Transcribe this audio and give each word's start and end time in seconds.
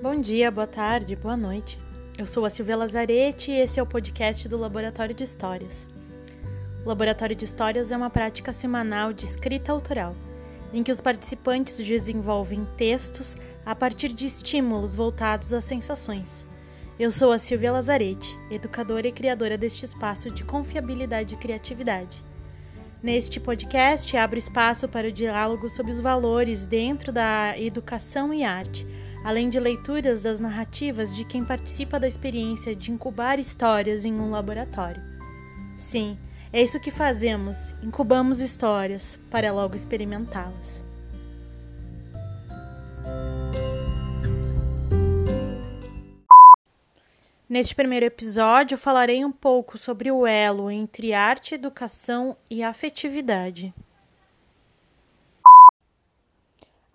Bom 0.00 0.20
dia, 0.20 0.48
boa 0.48 0.64
tarde, 0.64 1.16
boa 1.16 1.36
noite. 1.36 1.76
Eu 2.16 2.24
sou 2.24 2.44
a 2.44 2.50
Silvia 2.50 2.76
Lazarete 2.76 3.50
e 3.50 3.58
esse 3.58 3.80
é 3.80 3.82
o 3.82 3.86
podcast 3.86 4.48
do 4.48 4.56
Laboratório 4.56 5.12
de 5.12 5.24
Histórias. 5.24 5.88
O 6.84 6.88
Laboratório 6.88 7.34
de 7.34 7.44
Histórias 7.44 7.90
é 7.90 7.96
uma 7.96 8.08
prática 8.08 8.52
semanal 8.52 9.12
de 9.12 9.24
escrita 9.24 9.72
autoral, 9.72 10.14
em 10.72 10.84
que 10.84 10.92
os 10.92 11.00
participantes 11.00 11.76
desenvolvem 11.78 12.64
textos 12.76 13.36
a 13.66 13.74
partir 13.74 14.10
de 14.10 14.24
estímulos 14.24 14.94
voltados 14.94 15.52
às 15.52 15.64
sensações. 15.64 16.46
Eu 16.96 17.10
sou 17.10 17.32
a 17.32 17.38
Silvia 17.38 17.72
Lazarete, 17.72 18.38
educadora 18.52 19.08
e 19.08 19.12
criadora 19.12 19.58
deste 19.58 19.84
espaço 19.84 20.30
de 20.30 20.44
confiabilidade 20.44 21.34
e 21.34 21.38
criatividade. 21.38 22.24
Neste 23.02 23.40
podcast, 23.40 24.16
abro 24.16 24.38
espaço 24.38 24.88
para 24.88 25.08
o 25.08 25.12
diálogo 25.12 25.68
sobre 25.68 25.90
os 25.90 25.98
valores 25.98 26.66
dentro 26.66 27.12
da 27.12 27.58
educação 27.58 28.32
e 28.32 28.44
arte, 28.44 28.86
além 29.28 29.50
de 29.50 29.60
leituras 29.60 30.22
das 30.22 30.40
narrativas 30.40 31.14
de 31.14 31.22
quem 31.22 31.44
participa 31.44 32.00
da 32.00 32.08
experiência 32.08 32.74
de 32.74 32.90
incubar 32.90 33.38
histórias 33.38 34.02
em 34.06 34.14
um 34.14 34.30
laboratório. 34.30 35.02
Sim, 35.76 36.18
é 36.50 36.62
isso 36.62 36.80
que 36.80 36.90
fazemos, 36.90 37.74
incubamos 37.82 38.40
histórias 38.40 39.18
para 39.30 39.52
logo 39.52 39.76
experimentá-las. 39.76 40.82
Neste 47.46 47.74
primeiro 47.74 48.06
episódio, 48.06 48.78
falarei 48.78 49.22
um 49.26 49.32
pouco 49.32 49.76
sobre 49.76 50.10
o 50.10 50.26
elo 50.26 50.70
entre 50.70 51.12
arte, 51.12 51.54
educação 51.54 52.34
e 52.50 52.62
afetividade. 52.62 53.74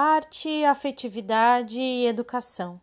Arte, 0.00 0.64
afetividade 0.64 1.80
e 1.80 2.06
educação. 2.06 2.80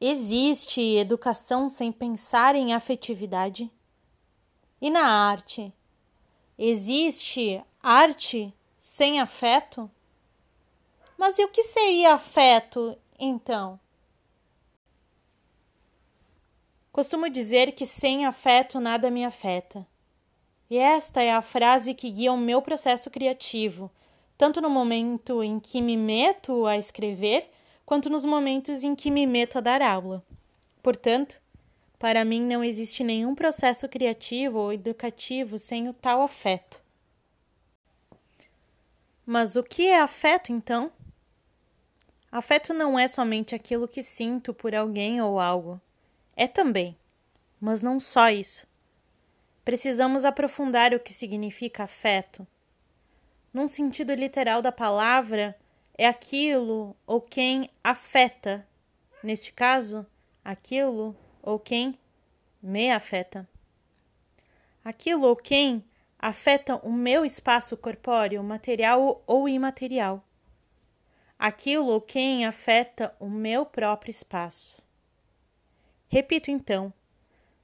Existe 0.00 0.80
educação 0.96 1.68
sem 1.68 1.92
pensar 1.92 2.56
em 2.56 2.74
afetividade? 2.74 3.70
E 4.80 4.90
na 4.90 5.04
arte? 5.04 5.72
Existe 6.58 7.62
arte 7.80 8.52
sem 8.80 9.20
afeto? 9.20 9.88
Mas 11.16 11.38
e 11.38 11.44
o 11.44 11.48
que 11.48 11.62
seria 11.62 12.14
afeto, 12.14 12.98
então? 13.16 13.78
Costumo 16.90 17.30
dizer 17.30 17.76
que 17.76 17.86
sem 17.86 18.26
afeto 18.26 18.80
nada 18.80 19.08
me 19.08 19.24
afeta. 19.24 19.86
E 20.68 20.76
esta 20.76 21.22
é 21.22 21.32
a 21.32 21.40
frase 21.40 21.94
que 21.94 22.10
guia 22.10 22.32
o 22.32 22.36
meu 22.36 22.60
processo 22.60 23.08
criativo, 23.08 23.88
tanto 24.36 24.60
no 24.60 24.70
momento 24.70 25.42
em 25.42 25.60
que 25.60 25.80
me 25.80 25.96
meto 25.96 26.66
a 26.66 26.76
escrever, 26.76 27.50
quanto 27.84 28.10
nos 28.10 28.24
momentos 28.24 28.82
em 28.82 28.94
que 28.94 29.10
me 29.10 29.26
meto 29.26 29.58
a 29.58 29.60
dar 29.60 29.82
aula. 29.82 30.24
Portanto, 30.82 31.40
para 31.98 32.24
mim 32.24 32.42
não 32.42 32.64
existe 32.64 33.04
nenhum 33.04 33.34
processo 33.34 33.88
criativo 33.88 34.58
ou 34.58 34.72
educativo 34.72 35.58
sem 35.58 35.88
o 35.88 35.92
tal 35.92 36.22
afeto. 36.22 36.82
Mas 39.24 39.54
o 39.54 39.62
que 39.62 39.86
é 39.86 40.00
afeto 40.00 40.52
então? 40.52 40.90
Afeto 42.30 42.74
não 42.74 42.98
é 42.98 43.06
somente 43.06 43.54
aquilo 43.54 43.86
que 43.86 44.02
sinto 44.02 44.52
por 44.52 44.74
alguém 44.74 45.20
ou 45.20 45.38
algo. 45.38 45.80
É 46.34 46.48
também, 46.48 46.96
mas 47.60 47.82
não 47.82 48.00
só 48.00 48.30
isso. 48.30 48.66
Precisamos 49.64 50.24
aprofundar 50.24 50.92
o 50.92 50.98
que 50.98 51.12
significa 51.12 51.84
afeto. 51.84 52.44
Num 53.52 53.68
sentido 53.68 54.14
literal 54.14 54.62
da 54.62 54.72
palavra, 54.72 55.56
é 55.96 56.06
aquilo 56.06 56.96
ou 57.06 57.20
quem 57.20 57.68
afeta. 57.84 58.66
Neste 59.22 59.52
caso, 59.52 60.06
aquilo 60.44 61.14
ou 61.42 61.58
quem 61.58 61.98
me 62.62 62.90
afeta. 62.90 63.46
Aquilo 64.84 65.26
ou 65.26 65.36
quem 65.36 65.84
afeta 66.18 66.76
o 66.76 66.90
meu 66.90 67.24
espaço 67.24 67.76
corpóreo, 67.76 68.42
material 68.42 69.22
ou 69.26 69.48
imaterial. 69.48 70.24
Aquilo 71.38 71.88
ou 71.88 72.00
quem 72.00 72.46
afeta 72.46 73.14
o 73.20 73.28
meu 73.28 73.66
próprio 73.66 74.10
espaço. 74.10 74.80
Repito 76.08 76.50
então: 76.50 76.92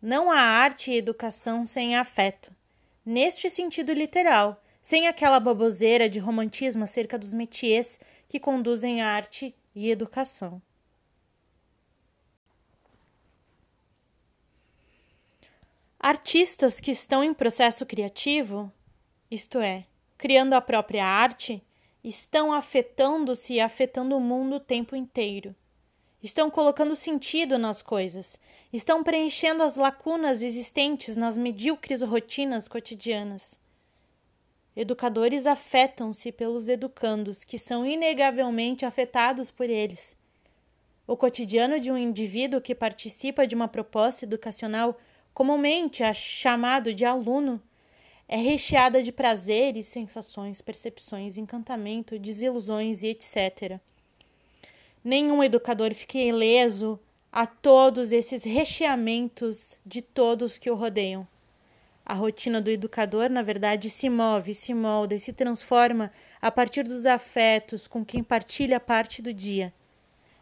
não 0.00 0.30
há 0.30 0.40
arte 0.40 0.90
e 0.90 0.96
educação 0.96 1.64
sem 1.64 1.96
afeto, 1.96 2.54
neste 3.04 3.48
sentido 3.48 3.92
literal, 3.92 4.61
sem 4.82 5.06
aquela 5.08 5.40
baboseira 5.40 6.08
de 6.10 6.18
romantismo 6.18 6.84
acerca 6.84 7.18
dos 7.18 7.32
métiers 7.32 7.98
que 8.28 8.38
conduzem 8.38 9.00
a 9.00 9.08
arte 9.08 9.54
e 9.74 9.88
educação. 9.90 10.60
Artistas 15.98 16.80
que 16.80 16.90
estão 16.90 17.22
em 17.24 17.32
processo 17.32 17.86
criativo, 17.86 18.70
isto 19.30 19.58
é, 19.58 19.86
criando 20.18 20.52
a 20.52 20.60
própria 20.60 21.06
arte, 21.06 21.62
estão 22.04 22.52
afetando-se 22.52 23.54
e 23.54 23.60
afetando 23.60 24.16
o 24.16 24.20
mundo 24.20 24.56
o 24.56 24.60
tempo 24.60 24.96
inteiro 24.96 25.54
estão 26.22 26.48
colocando 26.50 26.94
sentido 26.94 27.58
nas 27.58 27.82
coisas, 27.82 28.38
estão 28.72 29.02
preenchendo 29.02 29.62
as 29.62 29.76
lacunas 29.76 30.40
existentes 30.40 31.16
nas 31.16 31.36
medíocres 31.36 32.00
rotinas 32.00 32.68
cotidianas. 32.68 33.60
Educadores 34.74 35.46
afetam-se 35.46 36.32
pelos 36.32 36.68
educandos, 36.68 37.44
que 37.44 37.58
são 37.58 37.84
inegavelmente 37.84 38.84
afetados 38.84 39.50
por 39.50 39.68
eles. 39.68 40.16
O 41.06 41.16
cotidiano 41.16 41.78
de 41.78 41.92
um 41.92 41.98
indivíduo 41.98 42.60
que 42.60 42.74
participa 42.74 43.46
de 43.46 43.54
uma 43.54 43.68
proposta 43.68 44.24
educacional, 44.24 44.98
comumente 45.34 46.02
é 46.02 46.14
chamado 46.14 46.94
de 46.94 47.04
aluno, 47.04 47.60
é 48.26 48.36
recheada 48.36 49.02
de 49.02 49.12
prazeres, 49.12 49.86
sensações, 49.86 50.62
percepções, 50.62 51.36
encantamento, 51.36 52.18
desilusões 52.18 53.02
e 53.02 53.08
etc 53.08 53.80
nenhum 55.04 55.42
educador 55.42 55.94
fique 55.94 56.18
ileso 56.18 56.98
a 57.30 57.46
todos 57.46 58.12
esses 58.12 58.44
recheamentos 58.44 59.78
de 59.84 60.02
todos 60.02 60.58
que 60.58 60.70
o 60.70 60.74
rodeiam. 60.74 61.26
A 62.04 62.14
rotina 62.14 62.60
do 62.60 62.70
educador, 62.70 63.30
na 63.30 63.42
verdade, 63.42 63.88
se 63.88 64.10
move, 64.10 64.54
se 64.54 64.74
molda 64.74 65.14
e 65.14 65.20
se 65.20 65.32
transforma 65.32 66.10
a 66.40 66.50
partir 66.50 66.82
dos 66.82 67.06
afetos 67.06 67.86
com 67.86 68.04
quem 68.04 68.22
partilha 68.22 68.80
parte 68.80 69.22
do 69.22 69.32
dia. 69.32 69.72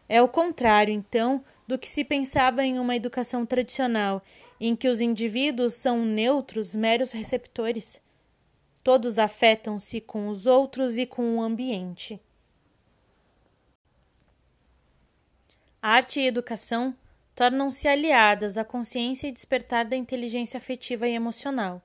É 0.09 0.21
o 0.21 0.27
contrário, 0.27 0.93
então, 0.93 1.43
do 1.67 1.77
que 1.77 1.87
se 1.87 2.03
pensava 2.03 2.65
em 2.65 2.79
uma 2.79 2.95
educação 2.95 3.45
tradicional, 3.45 4.21
em 4.59 4.75
que 4.75 4.87
os 4.87 4.99
indivíduos 4.99 5.73
são 5.73 6.03
neutros, 6.03 6.75
meros 6.75 7.11
receptores. 7.11 8.01
Todos 8.83 9.19
afetam-se 9.19 10.01
com 10.01 10.27
os 10.27 10.45
outros 10.45 10.97
e 10.97 11.05
com 11.05 11.37
o 11.37 11.41
ambiente. 11.41 12.19
Arte 15.81 16.19
e 16.19 16.27
educação 16.27 16.95
tornam-se 17.35 17.87
aliadas 17.87 18.57
à 18.57 18.63
consciência 18.63 19.27
e 19.27 19.31
despertar 19.31 19.85
da 19.85 19.95
inteligência 19.95 20.57
afetiva 20.57 21.07
e 21.07 21.13
emocional. 21.13 21.81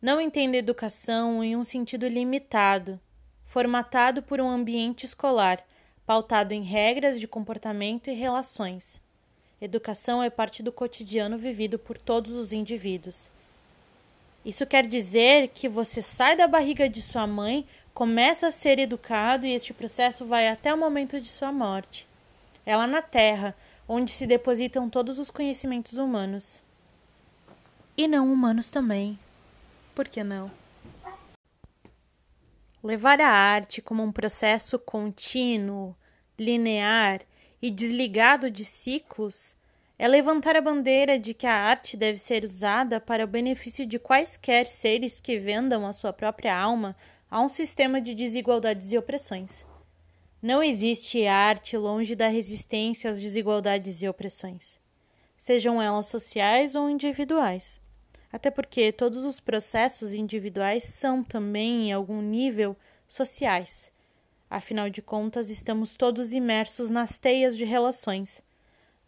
Não 0.00 0.20
entendo 0.20 0.54
educação 0.54 1.42
em 1.42 1.56
um 1.56 1.64
sentido 1.64 2.08
limitado, 2.08 2.98
formatado 3.46 4.22
por 4.22 4.40
um 4.40 4.48
ambiente 4.48 5.04
escolar, 5.04 5.62
pautado 6.06 6.52
em 6.52 6.62
regras 6.62 7.20
de 7.20 7.28
comportamento 7.28 8.08
e 8.08 8.14
relações. 8.14 9.00
Educação 9.60 10.22
é 10.22 10.28
parte 10.28 10.62
do 10.62 10.72
cotidiano 10.72 11.38
vivido 11.38 11.78
por 11.78 11.96
todos 11.96 12.32
os 12.32 12.52
indivíduos. 12.52 13.30
Isso 14.44 14.66
quer 14.66 14.86
dizer 14.86 15.48
que 15.48 15.68
você 15.68 16.02
sai 16.02 16.34
da 16.34 16.48
barriga 16.48 16.88
de 16.88 17.00
sua 17.00 17.28
mãe, 17.28 17.64
começa 17.94 18.48
a 18.48 18.52
ser 18.52 18.80
educado 18.80 19.46
e 19.46 19.52
este 19.52 19.72
processo 19.72 20.24
vai 20.24 20.48
até 20.48 20.74
o 20.74 20.78
momento 20.78 21.20
de 21.20 21.28
sua 21.28 21.52
morte. 21.52 22.08
Lá 22.66 22.86
na 22.86 23.02
Terra 23.02 23.54
onde 23.94 24.10
se 24.10 24.26
depositam 24.26 24.88
todos 24.88 25.18
os 25.18 25.30
conhecimentos 25.30 25.98
humanos. 25.98 26.62
E 27.94 28.08
não 28.08 28.32
humanos 28.32 28.70
também. 28.70 29.18
Por 29.94 30.08
que 30.08 30.24
não? 30.24 30.50
Levar 32.82 33.20
a 33.20 33.28
arte 33.28 33.82
como 33.82 34.02
um 34.02 34.10
processo 34.10 34.78
contínuo, 34.78 35.94
linear 36.38 37.20
e 37.60 37.70
desligado 37.70 38.50
de 38.50 38.64
ciclos 38.64 39.54
é 39.98 40.08
levantar 40.08 40.56
a 40.56 40.62
bandeira 40.62 41.18
de 41.18 41.34
que 41.34 41.46
a 41.46 41.54
arte 41.54 41.94
deve 41.94 42.16
ser 42.16 42.44
usada 42.44 42.98
para 42.98 43.24
o 43.24 43.28
benefício 43.28 43.84
de 43.84 43.98
quaisquer 43.98 44.66
seres 44.66 45.20
que 45.20 45.38
vendam 45.38 45.86
a 45.86 45.92
sua 45.92 46.14
própria 46.14 46.58
alma 46.58 46.96
a 47.30 47.42
um 47.42 47.48
sistema 47.48 48.00
de 48.00 48.14
desigualdades 48.14 48.90
e 48.90 48.96
opressões. 48.96 49.66
Não 50.42 50.60
existe 50.60 51.24
arte 51.24 51.76
longe 51.76 52.16
da 52.16 52.26
resistência 52.26 53.08
às 53.08 53.20
desigualdades 53.20 54.02
e 54.02 54.08
opressões, 54.08 54.76
sejam 55.36 55.80
elas 55.80 56.06
sociais 56.06 56.74
ou 56.74 56.90
individuais. 56.90 57.80
Até 58.32 58.50
porque 58.50 58.90
todos 58.90 59.22
os 59.22 59.38
processos 59.38 60.12
individuais 60.12 60.82
são 60.82 61.22
também, 61.22 61.90
em 61.90 61.92
algum 61.92 62.20
nível, 62.20 62.76
sociais. 63.06 63.92
Afinal 64.50 64.90
de 64.90 65.00
contas, 65.00 65.48
estamos 65.48 65.94
todos 65.94 66.32
imersos 66.32 66.90
nas 66.90 67.20
teias 67.20 67.56
de 67.56 67.64
relações. 67.64 68.42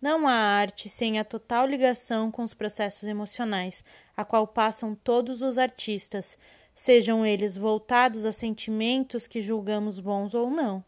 Não 0.00 0.28
há 0.28 0.34
arte 0.34 0.88
sem 0.88 1.18
a 1.18 1.24
total 1.24 1.66
ligação 1.66 2.30
com 2.30 2.44
os 2.44 2.54
processos 2.54 3.08
emocionais, 3.08 3.84
a 4.16 4.24
qual 4.24 4.46
passam 4.46 4.94
todos 4.94 5.42
os 5.42 5.58
artistas, 5.58 6.38
sejam 6.72 7.26
eles 7.26 7.56
voltados 7.56 8.24
a 8.24 8.30
sentimentos 8.30 9.26
que 9.26 9.40
julgamos 9.40 9.98
bons 9.98 10.32
ou 10.32 10.48
não. 10.48 10.84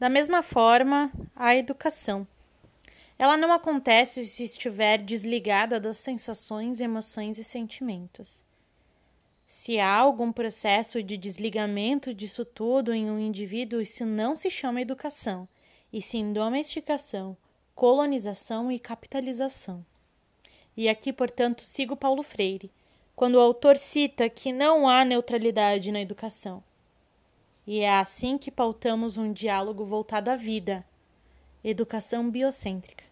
Da 0.00 0.08
mesma 0.08 0.42
forma, 0.42 1.12
a 1.36 1.54
educação. 1.54 2.26
Ela 3.18 3.36
não 3.36 3.52
acontece 3.52 4.24
se 4.24 4.44
estiver 4.44 4.96
desligada 4.96 5.78
das 5.78 5.98
sensações, 5.98 6.80
emoções 6.80 7.36
e 7.36 7.44
sentimentos. 7.44 8.42
Se 9.46 9.78
há 9.78 9.94
algum 9.94 10.32
processo 10.32 11.02
de 11.02 11.18
desligamento 11.18 12.14
disso 12.14 12.46
tudo 12.46 12.94
em 12.94 13.10
um 13.10 13.18
indivíduo, 13.18 13.78
isso 13.78 14.06
não 14.06 14.34
se 14.34 14.50
chama 14.50 14.80
educação, 14.80 15.46
e 15.92 16.00
sim 16.00 16.32
domesticação, 16.32 17.36
colonização 17.74 18.72
e 18.72 18.78
capitalização. 18.78 19.84
E 20.74 20.88
aqui, 20.88 21.12
portanto, 21.12 21.62
sigo 21.62 21.94
Paulo 21.94 22.22
Freire, 22.22 22.72
quando 23.14 23.34
o 23.34 23.40
autor 23.40 23.76
cita 23.76 24.30
que 24.30 24.50
não 24.50 24.88
há 24.88 25.04
neutralidade 25.04 25.92
na 25.92 26.00
educação. 26.00 26.64
E 27.66 27.80
é 27.80 27.92
assim 27.98 28.38
que 28.38 28.50
pautamos 28.50 29.16
um 29.16 29.32
diálogo 29.32 29.84
voltado 29.84 30.30
à 30.30 30.36
vida, 30.36 30.84
educação 31.62 32.30
biocêntrica. 32.30 33.04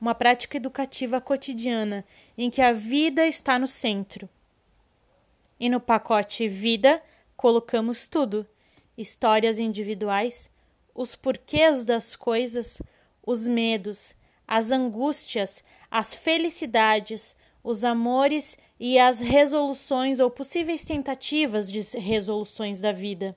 Uma 0.00 0.14
prática 0.14 0.56
educativa 0.56 1.20
cotidiana 1.20 2.04
em 2.36 2.50
que 2.50 2.60
a 2.62 2.72
vida 2.72 3.26
está 3.26 3.58
no 3.58 3.66
centro 3.66 4.28
e 5.58 5.68
no 5.68 5.80
pacote 5.80 6.48
Vida 6.48 7.02
colocamos 7.36 8.06
tudo: 8.06 8.46
histórias 8.96 9.58
individuais, 9.58 10.50
os 10.94 11.16
porquês 11.16 11.84
das 11.84 12.14
coisas, 12.14 12.80
os 13.24 13.46
medos, 13.46 14.14
as 14.46 14.70
angústias, 14.70 15.62
as 15.90 16.14
felicidades, 16.14 17.34
os 17.62 17.84
amores 17.84 18.56
e 18.78 18.98
as 18.98 19.20
resoluções 19.20 20.20
ou 20.20 20.30
possíveis 20.30 20.84
tentativas 20.84 21.70
de 21.70 21.80
resoluções 21.98 22.80
da 22.80 22.92
vida. 22.92 23.36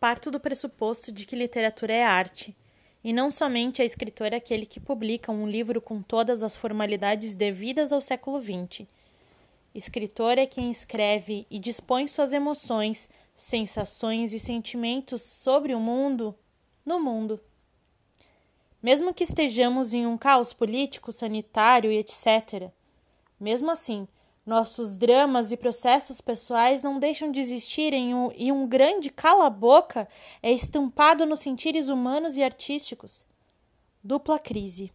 Parto 0.00 0.30
do 0.30 0.40
pressuposto 0.40 1.12
de 1.12 1.24
que 1.26 1.36
literatura 1.36 1.92
é 1.92 2.02
arte, 2.02 2.56
e 3.04 3.12
não 3.12 3.30
somente 3.30 3.80
a 3.80 3.84
escritor 3.84 4.32
é 4.32 4.36
aquele 4.36 4.66
que 4.66 4.80
publica 4.80 5.30
um 5.30 5.46
livro 5.46 5.80
com 5.80 6.02
todas 6.02 6.42
as 6.42 6.56
formalidades 6.56 7.36
devidas 7.36 7.92
ao 7.92 8.00
século 8.00 8.40
XX 8.40 8.88
Escritor 9.74 10.36
é 10.36 10.46
quem 10.46 10.70
escreve 10.70 11.46
e 11.48 11.58
dispõe 11.58 12.08
suas 12.08 12.32
emoções, 12.32 13.08
sensações 13.36 14.32
e 14.32 14.38
sentimentos 14.38 15.22
sobre 15.22 15.74
o 15.74 15.80
mundo 15.80 16.34
no 16.84 16.98
mundo. 16.98 17.40
Mesmo 18.82 19.14
que 19.14 19.22
estejamos 19.22 19.94
em 19.94 20.06
um 20.06 20.18
caos 20.18 20.52
político, 20.52 21.12
sanitário 21.12 21.92
e 21.92 21.98
etc., 21.98 22.70
mesmo 23.38 23.70
assim, 23.70 24.08
nossos 24.50 24.96
dramas 24.96 25.52
e 25.52 25.56
processos 25.56 26.20
pessoais 26.20 26.82
não 26.82 26.98
deixam 26.98 27.30
de 27.30 27.40
existir 27.40 27.94
um, 27.94 28.30
e 28.34 28.50
um 28.50 28.66
grande 28.66 29.08
cala-boca 29.08 30.08
é 30.42 30.50
estampado 30.50 31.24
nos 31.24 31.40
sentires 31.40 31.88
humanos 31.88 32.36
e 32.36 32.42
artísticos. 32.42 33.24
Dupla 34.02 34.38
crise 34.38 34.92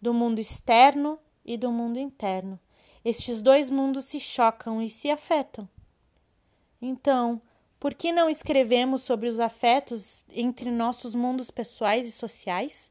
do 0.00 0.14
mundo 0.14 0.38
externo 0.38 1.18
e 1.44 1.56
do 1.56 1.72
mundo 1.72 1.98
interno 1.98 2.60
estes 3.04 3.40
dois 3.40 3.70
mundos 3.70 4.04
se 4.04 4.20
chocam 4.20 4.82
e 4.82 4.90
se 4.90 5.10
afetam. 5.10 5.68
Então, 6.80 7.40
por 7.80 7.94
que 7.94 8.12
não 8.12 8.28
escrevemos 8.28 9.02
sobre 9.02 9.28
os 9.28 9.40
afetos 9.40 10.24
entre 10.30 10.70
nossos 10.70 11.14
mundos 11.14 11.50
pessoais 11.50 12.06
e 12.06 12.12
sociais? 12.12 12.90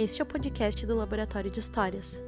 Este 0.00 0.22
é 0.22 0.24
o 0.24 0.26
podcast 0.26 0.86
do 0.86 0.96
Laboratório 0.96 1.50
de 1.50 1.60
Histórias, 1.60 2.18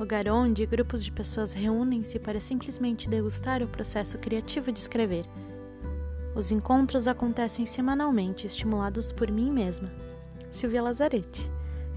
lugar 0.00 0.26
onde 0.28 0.64
grupos 0.64 1.04
de 1.04 1.12
pessoas 1.12 1.52
reúnem-se 1.52 2.18
para 2.18 2.40
simplesmente 2.40 3.06
degustar 3.06 3.62
o 3.62 3.68
processo 3.68 4.16
criativo 4.16 4.72
de 4.72 4.78
escrever. 4.78 5.26
Os 6.34 6.50
encontros 6.50 7.06
acontecem 7.06 7.66
semanalmente, 7.66 8.46
estimulados 8.46 9.12
por 9.12 9.30
mim 9.30 9.52
mesma. 9.52 9.92
Silvia 10.50 10.82
Lazarete, 10.82 11.50